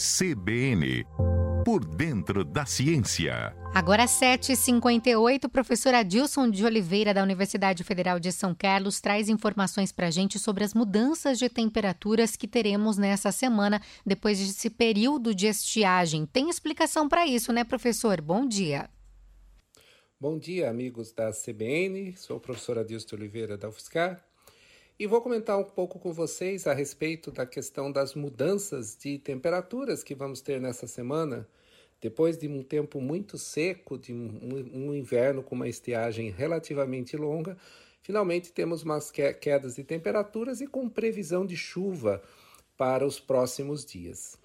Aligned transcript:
CBN 0.00 1.04
Por 1.62 1.84
Dentro 1.84 2.42
da 2.42 2.64
Ciência. 2.64 3.54
Agora 3.74 4.06
7h58, 4.06 5.46
professor 5.50 5.92
Adilson 5.92 6.48
de 6.50 6.64
Oliveira, 6.64 7.12
da 7.12 7.22
Universidade 7.22 7.84
Federal 7.84 8.18
de 8.18 8.32
São 8.32 8.54
Carlos, 8.54 8.98
traz 8.98 9.28
informações 9.28 9.92
para 9.92 10.06
a 10.06 10.10
gente 10.10 10.38
sobre 10.38 10.64
as 10.64 10.72
mudanças 10.72 11.38
de 11.38 11.50
temperaturas 11.50 12.34
que 12.34 12.48
teremos 12.48 12.96
nessa 12.96 13.30
semana, 13.30 13.78
depois 14.06 14.38
desse 14.38 14.70
período 14.70 15.34
de 15.34 15.46
estiagem. 15.46 16.24
Tem 16.24 16.48
explicação 16.48 17.06
para 17.06 17.26
isso, 17.26 17.52
né, 17.52 17.62
professor? 17.62 18.22
Bom 18.22 18.48
dia. 18.48 18.88
Bom 20.18 20.38
dia, 20.38 20.70
amigos 20.70 21.12
da 21.12 21.30
CBN. 21.30 22.16
Sou 22.16 22.38
o 22.38 22.40
professor 22.40 22.78
Adilson 22.78 23.06
de 23.06 23.14
Oliveira, 23.16 23.58
da 23.58 23.68
UFSCar. 23.68 24.29
E 25.00 25.06
vou 25.06 25.22
comentar 25.22 25.58
um 25.58 25.64
pouco 25.64 25.98
com 25.98 26.12
vocês 26.12 26.66
a 26.66 26.74
respeito 26.74 27.30
da 27.30 27.46
questão 27.46 27.90
das 27.90 28.14
mudanças 28.14 28.94
de 28.94 29.18
temperaturas 29.18 30.02
que 30.02 30.14
vamos 30.14 30.42
ter 30.42 30.60
nessa 30.60 30.86
semana. 30.86 31.48
Depois 32.02 32.36
de 32.36 32.46
um 32.46 32.62
tempo 32.62 33.00
muito 33.00 33.38
seco, 33.38 33.96
de 33.96 34.12
um, 34.12 34.94
inverno 34.94 35.42
com 35.42 35.54
uma 35.54 35.66
estiagem 35.66 36.28
relativamente 36.28 37.16
longa, 37.16 37.56
finalmente 38.02 38.52
temos 38.52 38.82
umas 38.82 39.10
quedas 39.10 39.76
de 39.76 39.84
temperaturas 39.84 40.60
e 40.60 40.66
com 40.66 40.86
previsão 40.86 41.46
de 41.46 41.56
chuva 41.56 42.22
para 42.76 43.06
os 43.06 43.18
próximos 43.18 43.86
dias. 43.86 44.36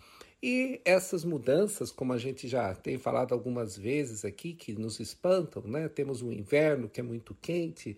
E 0.42 0.80
essas 0.86 1.26
mudanças, 1.26 1.92
como 1.92 2.14
a 2.14 2.18
gente 2.18 2.48
já 2.48 2.74
tem 2.74 2.98
falado 2.98 3.34
algumas 3.34 3.76
vezes 3.76 4.24
aqui, 4.24 4.54
que 4.54 4.72
nos 4.72 5.02
espantam, 5.02 5.64
né? 5.64 5.90
Temos 5.90 6.22
um 6.22 6.32
inverno 6.32 6.88
que 6.88 7.02
é 7.02 7.04
muito 7.04 7.36
quente, 7.42 7.98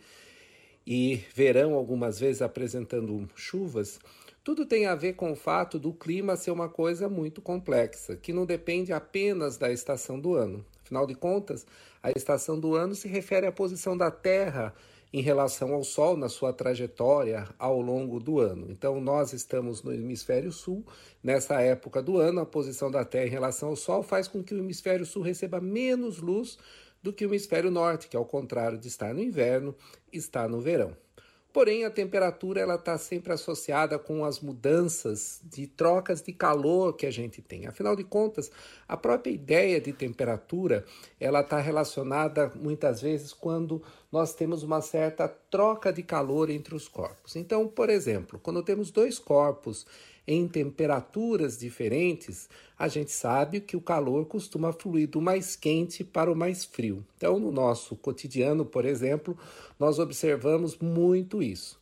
e 0.88 1.18
verão 1.36 1.74
algumas 1.74 2.18
vezes 2.18 2.42
apresentando 2.42 3.30
chuvas, 3.36 4.00
tudo 4.42 4.66
tem 4.66 4.86
a 4.86 4.96
ver 4.96 5.14
com 5.14 5.34
o 5.34 5.36
fato 5.36 5.78
do 5.78 5.92
clima 5.92 6.38
ser 6.38 6.52
uma 6.52 6.70
coisa 6.70 7.10
muito 7.10 7.42
complexa, 7.42 8.16
que 8.16 8.32
não 8.32 8.46
depende 8.46 8.94
apenas 8.94 9.58
da 9.58 9.70
estação 9.70 10.18
do 10.18 10.36
ano. 10.36 10.66
Afinal 10.86 11.06
de 11.06 11.14
contas, 11.14 11.68
a 12.02 12.10
estação 12.12 12.58
do 12.58 12.74
ano 12.74 12.96
se 12.96 13.10
refere 13.10 13.46
à 13.46 13.52
posição 13.52 13.98
da 13.98 14.10
Terra 14.10 14.74
em 15.12 15.22
relação 15.22 15.74
ao 15.74 15.84
Sol 15.84 16.16
na 16.16 16.30
sua 16.30 16.54
trajetória 16.54 17.50
ao 17.60 17.82
longo 17.82 18.18
do 18.18 18.40
ano. 18.40 18.68
Então, 18.70 19.02
nós 19.02 19.34
estamos 19.34 19.84
no 19.84 19.94
hemisfério 19.94 20.54
sul, 20.54 20.86
nessa 21.22 21.60
época 21.62 22.02
do 22.02 22.18
ano, 22.18 22.40
a 22.40 22.46
posição 22.46 22.90
da 22.90 23.04
Terra 23.04 23.26
em 23.26 23.32
relação 23.32 23.70
ao 23.70 23.76
Sol 23.76 24.02
faz 24.04 24.30
com 24.30 24.42
que 24.42 24.54
o 24.54 24.60
hemisfério 24.60 25.06
sul 25.06 25.22
receba 25.22 25.60
menos 25.60 26.20
luz 26.20 26.58
do 27.08 27.14
que 27.14 27.26
o 27.26 27.30
hemisfério 27.30 27.72
norte, 27.72 28.10
que 28.10 28.18
ao 28.18 28.26
contrário 28.26 28.78
de 28.78 28.90
estar 28.90 29.14
no 29.14 29.22
inverno, 29.22 29.74
está 30.12 30.48
no 30.48 30.60
verão. 30.60 30.96
Porém, 31.54 31.86
a 31.86 31.90
temperatura 31.90 32.60
ela 32.60 32.76
está 32.76 32.98
sempre 32.98 33.32
associada 33.32 33.98
com 33.98 34.26
as 34.26 34.42
mudanças 34.42 35.42
de 35.44 35.66
trocas 35.66 36.22
de 36.22 36.34
calor 36.34 36.94
que 36.94 37.06
a 37.06 37.12
gente 37.12 37.42
tem. 37.42 37.66
Afinal 37.66 37.96
de 37.96 38.04
contas, 38.04 38.52
a 38.88 38.98
própria 38.98 39.32
ideia 39.32 39.80
de 39.80 39.94
temperatura 39.94 40.86
ela 41.20 41.40
está 41.40 41.60
relacionada 41.60 42.52
muitas 42.54 43.02
vezes 43.02 43.32
quando 43.32 43.82
nós 44.12 44.34
temos 44.34 44.64
uma 44.64 44.82
certa 44.82 45.28
troca 45.28 45.92
de 45.92 46.02
calor 46.02 46.50
entre 46.50 46.74
os 46.76 46.88
corpos. 46.88 47.36
Então, 47.36 47.68
por 47.68 47.90
exemplo, 47.90 48.40
quando 48.42 48.64
temos 48.64 48.92
dois 48.92 49.20
corpos 49.20 49.86
em 50.26 50.48
temperaturas 50.48 51.58
diferentes, 51.58 52.50
a 52.78 52.88
gente 52.88 53.12
sabe 53.12 53.62
que 53.62 53.78
o 53.78 53.82
calor 53.82 54.26
costuma 54.26 54.74
fluir 54.74 55.08
do 55.08 55.22
mais 55.22 55.56
quente 55.56 56.04
para 56.04 56.32
o 56.32 56.36
mais 56.36 56.66
frio. 56.66 57.06
Então, 57.16 57.40
no 57.40 57.52
nosso 57.52 57.96
cotidiano, 57.96 58.66
por 58.66 58.86
exemplo, 58.86 59.38
nós 59.80 60.00
observamos 60.00 60.78
muito 60.78 61.42
isso. 61.42 61.80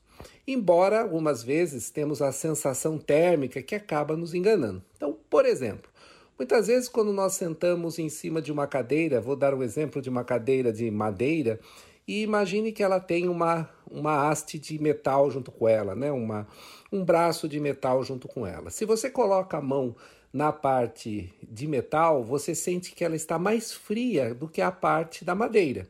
Embora 0.48 1.02
algumas 1.02 1.44
vezes 1.44 1.90
temos 1.90 2.22
a 2.22 2.31
sensação 2.31 2.98
térmica 2.98 3.62
que 3.62 3.76
acaba 3.76 4.16
nos 4.16 4.34
enganando. 4.34 4.81
Então, 4.96 5.18
por 5.30 5.46
exemplo, 5.46 5.90
Muitas 6.38 6.68
vezes, 6.68 6.90
quando 6.90 7.14
nós 7.14 7.36
sentamos 7.36 7.98
em 7.98 8.09
cima 8.09 8.42
de 8.42 8.52
uma 8.52 8.68
cadeira, 8.68 9.22
vou 9.22 9.38
dar 9.38 9.53
o 9.53 9.59
um 9.59 9.64
exemplo 9.64 10.02
de 10.02 10.09
uma 10.09 10.22
cadeira 10.22 10.70
de 10.73 10.92
madeira, 10.92 11.62
e 12.07 12.21
imagine 12.21 12.71
que 12.71 12.83
ela 12.83 12.99
tem 12.99 13.27
uma, 13.27 13.69
uma 13.89 14.29
haste 14.29 14.59
de 14.59 14.79
metal 14.79 15.29
junto 15.31 15.51
com 15.51 15.67
ela, 15.67 15.95
né? 15.95 16.11
uma, 16.11 16.47
um 16.91 17.03
braço 17.03 17.47
de 17.47 17.59
metal 17.59 18.03
junto 18.03 18.27
com 18.27 18.45
ela. 18.45 18.69
Se 18.69 18.85
você 18.85 19.09
coloca 19.09 19.57
a 19.57 19.61
mão 19.61 19.95
na 20.31 20.51
parte 20.51 21.33
de 21.41 21.67
metal, 21.67 22.23
você 22.23 22.53
sente 22.53 22.93
que 22.93 23.03
ela 23.03 23.16
está 23.16 23.39
mais 23.39 23.71
fria 23.71 24.35
do 24.35 24.47
que 24.47 24.61
a 24.61 24.71
parte 24.71 25.23
da 25.23 25.33
madeira. 25.33 25.88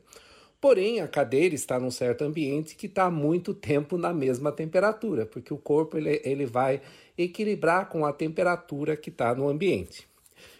Porém, 0.60 1.00
a 1.00 1.08
cadeira 1.08 1.54
está 1.54 1.78
num 1.78 1.90
certo 1.90 2.24
ambiente 2.24 2.76
que 2.76 2.86
está 2.86 3.10
muito 3.10 3.52
tempo 3.52 3.98
na 3.98 4.14
mesma 4.14 4.50
temperatura, 4.50 5.26
porque 5.26 5.52
o 5.52 5.58
corpo 5.58 5.98
ele, 5.98 6.20
ele 6.24 6.46
vai 6.46 6.80
equilibrar 7.16 7.88
com 7.88 8.06
a 8.06 8.12
temperatura 8.12 8.96
que 8.96 9.10
está 9.10 9.34
no 9.34 9.48
ambiente. 9.48 10.08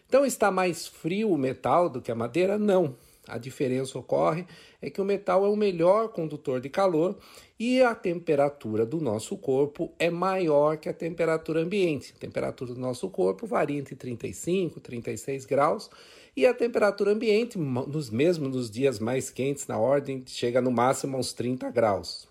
Então, 0.07 0.25
está 0.25 0.51
mais 0.51 0.87
frio 0.87 1.33
o 1.33 1.39
metal 1.39 1.89
do 1.89 2.03
que 2.03 2.13
a 2.13 2.15
madeira? 2.15 2.59
Não. 2.59 2.95
A 3.29 3.39
diferença 3.39 3.99
ocorre 3.99 4.47
é 4.81 4.89
que 4.89 5.01
o 5.01 5.05
metal 5.05 5.45
é 5.45 5.49
o 5.49 5.57
melhor 5.57 6.09
condutor 6.09 6.61
de 6.61 6.69
calor 6.69 7.17
e 7.59 7.83
a 7.83 7.95
temperatura 7.95 8.87
do 8.87 9.01
nosso 9.01 9.37
corpo 9.37 9.93
é 9.99 10.11
maior 10.11 10.77
que 10.77 10.89
a 10.89 10.93
temperatura 10.93 11.61
ambiente. 11.61 12.15
A 12.17 12.21
temperatura 12.21 12.73
do 12.73 12.81
nosso 12.81 13.09
corpo 13.11 13.47
varia 13.47 13.79
entre 13.79 13.97
35 13.97 14.79
e 14.79 14.81
36 14.81 15.45
graus 15.45 15.91
e 16.37 16.47
a 16.47 16.53
temperatura 16.53 17.13
ambiente, 17.13 17.59
nos 17.59 18.11
mesmos 18.11 18.55
nos 18.55 18.71
dias 18.71 18.99
mais 18.99 19.31
quentes, 19.31 19.67
na 19.67 19.79
ordem, 19.79 20.23
chega 20.27 20.61
no 20.61 20.71
máximo 20.71 21.17
aos 21.17 21.33
30 21.33 21.71
graus. 21.71 22.29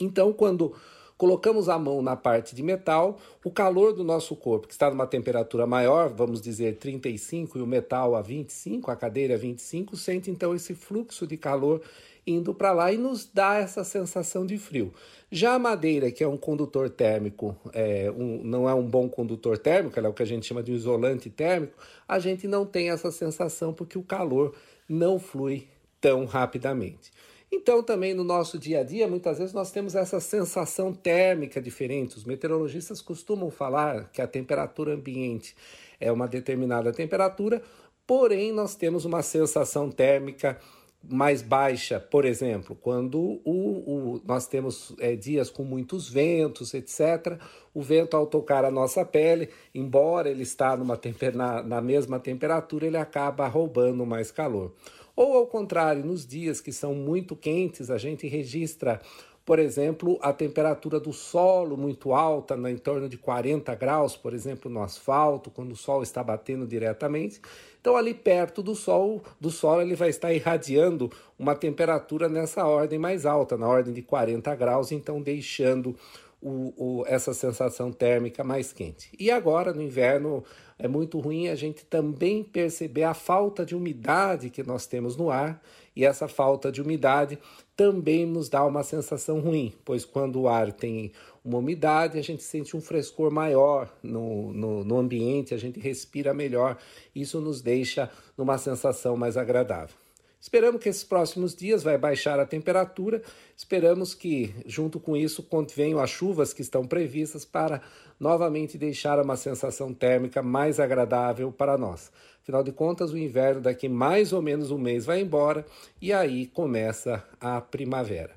Então, 0.00 0.32
quando 0.32 0.74
colocamos 1.22 1.68
a 1.68 1.78
mão 1.78 2.02
na 2.02 2.16
parte 2.16 2.52
de 2.52 2.64
metal, 2.64 3.16
o 3.44 3.50
calor 3.52 3.92
do 3.92 4.02
nosso 4.02 4.34
corpo, 4.34 4.66
que 4.66 4.72
está 4.72 4.90
numa 4.90 5.06
temperatura 5.06 5.64
maior, 5.64 6.12
vamos 6.12 6.42
dizer 6.42 6.78
35, 6.78 7.58
e 7.58 7.62
o 7.62 7.66
metal 7.66 8.16
a 8.16 8.20
25, 8.20 8.90
a 8.90 8.96
cadeira 8.96 9.34
a 9.34 9.38
25, 9.38 9.96
sente 9.96 10.32
então 10.32 10.52
esse 10.52 10.74
fluxo 10.74 11.24
de 11.24 11.36
calor 11.36 11.80
indo 12.26 12.52
para 12.52 12.72
lá 12.72 12.92
e 12.92 12.96
nos 12.96 13.24
dá 13.24 13.54
essa 13.54 13.84
sensação 13.84 14.44
de 14.44 14.58
frio. 14.58 14.92
Já 15.30 15.54
a 15.54 15.60
madeira, 15.60 16.10
que 16.10 16.24
é 16.24 16.26
um 16.26 16.36
condutor 16.36 16.90
térmico, 16.90 17.56
é, 17.72 18.10
um, 18.10 18.42
não 18.42 18.68
é 18.68 18.74
um 18.74 18.84
bom 18.84 19.08
condutor 19.08 19.56
térmico, 19.56 19.96
ela 19.96 20.08
é 20.08 20.10
o 20.10 20.14
que 20.14 20.24
a 20.24 20.26
gente 20.26 20.44
chama 20.44 20.60
de 20.60 20.72
isolante 20.72 21.30
térmico, 21.30 21.74
a 22.08 22.18
gente 22.18 22.48
não 22.48 22.66
tem 22.66 22.90
essa 22.90 23.12
sensação 23.12 23.72
porque 23.72 23.96
o 23.96 24.02
calor 24.02 24.56
não 24.88 25.20
flui 25.20 25.68
tão 26.00 26.24
rapidamente. 26.24 27.12
Então, 27.54 27.82
também 27.82 28.14
no 28.14 28.24
nosso 28.24 28.58
dia 28.58 28.80
a 28.80 28.82
dia, 28.82 29.06
muitas 29.06 29.38
vezes 29.38 29.52
nós 29.52 29.70
temos 29.70 29.94
essa 29.94 30.18
sensação 30.18 30.90
térmica 30.90 31.60
diferente. 31.60 32.16
Os 32.16 32.24
meteorologistas 32.24 33.02
costumam 33.02 33.50
falar 33.50 34.10
que 34.10 34.22
a 34.22 34.26
temperatura 34.26 34.94
ambiente 34.94 35.54
é 36.00 36.10
uma 36.10 36.26
determinada 36.26 36.90
temperatura, 36.92 37.62
porém 38.06 38.52
nós 38.52 38.74
temos 38.74 39.04
uma 39.04 39.22
sensação 39.22 39.90
térmica 39.90 40.58
mais 41.04 41.42
baixa, 41.42 42.00
por 42.00 42.24
exemplo, 42.24 42.76
quando 42.80 43.40
o, 43.44 44.14
o 44.14 44.20
nós 44.24 44.46
temos 44.46 44.94
é, 44.98 45.14
dias 45.16 45.50
com 45.50 45.64
muitos 45.64 46.08
ventos, 46.08 46.72
etc. 46.74 47.38
O 47.74 47.82
vento, 47.82 48.16
ao 48.16 48.26
tocar 48.26 48.64
a 48.64 48.70
nossa 48.70 49.04
pele, 49.04 49.50
embora 49.74 50.30
ele 50.30 50.42
está 50.44 50.76
numa 50.76 50.98
na, 51.34 51.62
na 51.62 51.80
mesma 51.80 52.18
temperatura, 52.18 52.86
ele 52.86 52.96
acaba 52.96 53.46
roubando 53.48 54.06
mais 54.06 54.30
calor. 54.30 54.72
Ou 55.22 55.36
ao 55.36 55.46
contrário, 55.46 56.04
nos 56.04 56.26
dias 56.26 56.60
que 56.60 56.72
são 56.72 56.96
muito 56.96 57.36
quentes, 57.36 57.92
a 57.92 57.96
gente 57.96 58.26
registra, 58.26 59.00
por 59.44 59.60
exemplo, 59.60 60.18
a 60.20 60.32
temperatura 60.32 60.98
do 60.98 61.12
solo 61.12 61.76
muito 61.76 62.12
alta, 62.12 62.56
em 62.68 62.76
torno 62.76 63.08
de 63.08 63.16
40 63.16 63.72
graus, 63.76 64.16
por 64.16 64.34
exemplo, 64.34 64.68
no 64.68 64.82
asfalto, 64.82 65.48
quando 65.48 65.70
o 65.70 65.76
sol 65.76 66.02
está 66.02 66.24
batendo 66.24 66.66
diretamente. 66.66 67.40
Então, 67.80 67.96
ali 67.96 68.12
perto 68.12 68.64
do 68.64 68.74
sol, 68.74 69.22
do 69.40 69.48
solo, 69.48 69.82
ele 69.82 69.94
vai 69.94 70.08
estar 70.08 70.32
irradiando 70.32 71.08
uma 71.38 71.54
temperatura 71.54 72.28
nessa 72.28 72.66
ordem 72.66 72.98
mais 72.98 73.24
alta, 73.24 73.56
na 73.56 73.68
ordem 73.68 73.94
de 73.94 74.02
40 74.02 74.52
graus, 74.56 74.90
então 74.90 75.22
deixando 75.22 75.94
o, 76.42 76.74
o, 76.76 77.06
essa 77.06 77.32
sensação 77.32 77.92
térmica 77.92 78.42
mais 78.42 78.72
quente. 78.72 79.10
E 79.18 79.30
agora, 79.30 79.72
no 79.72 79.80
inverno, 79.80 80.44
é 80.76 80.88
muito 80.88 81.20
ruim 81.20 81.48
a 81.48 81.54
gente 81.54 81.84
também 81.86 82.42
perceber 82.42 83.04
a 83.04 83.14
falta 83.14 83.64
de 83.64 83.76
umidade 83.76 84.50
que 84.50 84.64
nós 84.64 84.86
temos 84.86 85.16
no 85.16 85.30
ar, 85.30 85.62
e 85.94 86.04
essa 86.04 86.26
falta 86.26 86.72
de 86.72 86.82
umidade 86.82 87.38
também 87.76 88.26
nos 88.26 88.48
dá 88.48 88.64
uma 88.64 88.82
sensação 88.82 89.38
ruim, 89.40 89.72
pois 89.84 90.04
quando 90.04 90.40
o 90.40 90.48
ar 90.48 90.72
tem 90.72 91.12
uma 91.44 91.58
umidade, 91.58 92.18
a 92.18 92.22
gente 92.22 92.42
sente 92.42 92.76
um 92.76 92.80
frescor 92.80 93.30
maior 93.30 93.92
no, 94.02 94.52
no, 94.52 94.84
no 94.84 94.98
ambiente, 94.98 95.54
a 95.54 95.58
gente 95.58 95.78
respira 95.78 96.34
melhor, 96.34 96.76
isso 97.14 97.40
nos 97.40 97.60
deixa 97.60 98.10
numa 98.36 98.58
sensação 98.58 99.16
mais 99.16 99.36
agradável. 99.36 100.01
Esperamos 100.42 100.82
que 100.82 100.88
esses 100.88 101.04
próximos 101.04 101.54
dias 101.54 101.84
vai 101.84 101.96
baixar 101.96 102.40
a 102.40 102.44
temperatura. 102.44 103.22
Esperamos 103.56 104.12
que, 104.12 104.52
junto 104.66 104.98
com 104.98 105.16
isso, 105.16 105.46
venham 105.72 106.00
as 106.00 106.10
chuvas 106.10 106.52
que 106.52 106.62
estão 106.62 106.84
previstas 106.84 107.44
para 107.44 107.80
novamente 108.18 108.76
deixar 108.76 109.20
uma 109.20 109.36
sensação 109.36 109.94
térmica 109.94 110.42
mais 110.42 110.80
agradável 110.80 111.52
para 111.52 111.78
nós. 111.78 112.10
Afinal 112.42 112.64
de 112.64 112.72
contas, 112.72 113.12
o 113.12 113.18
inverno 113.18 113.60
daqui 113.60 113.88
mais 113.88 114.32
ou 114.32 114.42
menos 114.42 114.72
um 114.72 114.78
mês 114.78 115.06
vai 115.06 115.20
embora 115.20 115.64
e 116.00 116.12
aí 116.12 116.48
começa 116.48 117.22
a 117.40 117.60
primavera. 117.60 118.34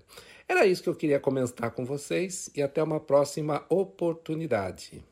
Era 0.48 0.68
isso 0.68 0.84
que 0.84 0.90
eu 0.90 0.96
queria 0.96 1.19
comentar 1.19 1.72
com 1.72 1.84
vocês 1.84 2.51
e 2.56 2.62
até 2.62 2.84
uma 2.84 3.00
próxima 3.00 3.66
oportunidade. 3.68 5.04